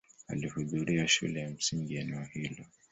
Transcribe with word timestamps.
Alihudhuria 0.27 1.07
shule 1.07 1.39
ya 1.39 1.49
msingi 1.49 1.95
eneo 1.95 2.23
hilo. 2.23 2.65